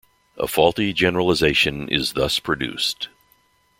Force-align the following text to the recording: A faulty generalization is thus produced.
A 0.39 0.47
faulty 0.47 0.93
generalization 0.93 1.87
is 1.87 2.13
thus 2.13 2.39
produced. 2.39 3.09